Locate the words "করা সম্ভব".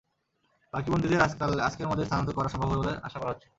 2.37-2.69